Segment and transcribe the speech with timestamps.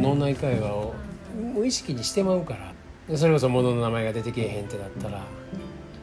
[0.00, 0.94] 脳内会話を
[1.54, 2.72] 無意識にしてまうから。
[3.08, 5.20] でそれこそ物の名前が出てけえへんってなったら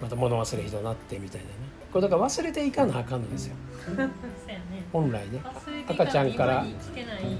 [0.00, 1.52] また物忘れ人になってみたいなね。
[1.92, 3.56] これだから忘れていかなあかんのですよ。
[4.92, 5.40] 本来ね。
[5.88, 6.64] 赤ちゃんから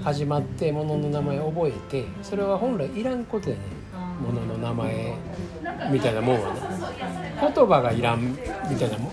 [0.03, 3.61] 始まって物の名前を覚えてそれは本来いらんことやね。
[4.21, 5.13] 物の名前
[5.91, 6.59] みたいなもんはね。
[7.41, 8.37] 言葉がいらん
[8.69, 9.11] みたいなもん。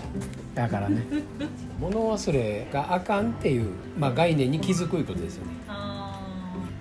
[0.53, 1.05] だからね。
[1.79, 5.53] 物忘れがあかんっていう、まあ、概念に気づくいうことですよね。
[5.67, 5.80] あ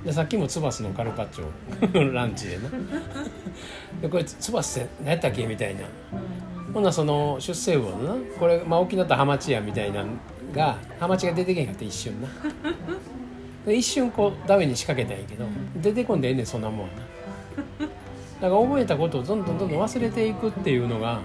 [0.04, 2.70] でさっきもツバスのカルパッチョ ランチでな
[4.00, 5.82] でこれツバスって何やったっけみたいな。
[6.72, 10.10] ほんならその出世魚のなこれ、まあ、沖縄とハマチやみたいなの
[10.54, 12.28] がハマチが出てけへんかって一瞬な。
[13.66, 16.92] で一瞬こうダメに仕掛けたんやけど出てこんでええねんそんなもんはな。
[18.40, 21.20] だから覚えたことをどんどんどんどん忘れていくっていうのがあ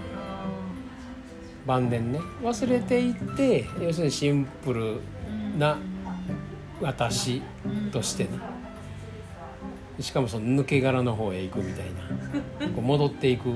[1.64, 2.20] 晩年ね。
[2.42, 5.00] 忘れていって要するにシンプル
[5.58, 5.78] な
[6.80, 7.40] 私
[7.92, 8.30] としてね
[10.00, 12.68] しかもその抜け殻の方へ行くみたいな。
[12.68, 13.50] こう戻っていく。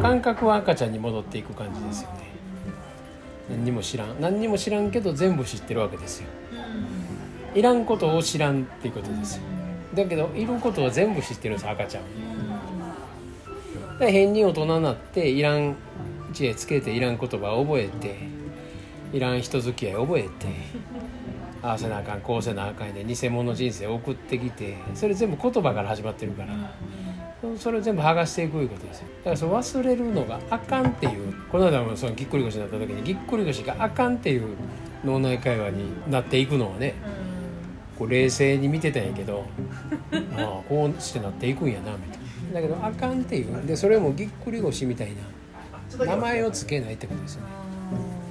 [0.00, 2.32] 感覚は赤ちゃんに戻っていく感じですよね。
[3.50, 4.20] 何にも知らん。
[4.20, 6.28] 何にも知らんけど全部知ってるわけですよ。
[7.54, 9.42] いらんことを知らんっていうことですよ。
[9.94, 12.02] だけどいることは全部知ってるんです赤ちゃん。
[12.04, 12.08] は
[13.98, 15.76] で変に大人になっていらん
[16.32, 18.16] 知恵つけていらん言葉を覚えて
[19.12, 20.28] いらん人付き合い覚えて
[21.62, 26.52] ああせなあかんこうせなあかんで偽物人生を送ってきてそれ全部言葉から始まってるから。
[27.58, 29.08] それを全部剥がしていくいうことですよ。
[29.18, 34.56] だからその忘れるのがあかんっていうこの間もそのぎっくり腰になった時にぎっくり腰があかんっていう
[35.04, 36.94] 脳内会話になっていくのをね
[37.98, 39.44] こう冷静に見てたんやけど
[40.36, 42.18] ああこうしてなっていくんやなみたい
[42.52, 42.60] な。
[42.60, 43.66] だけどあかんっていう。
[43.66, 45.08] でそれもぎっくり腰みたい
[45.98, 47.48] な名前をつけないってことですよね。
[48.16, 48.21] うん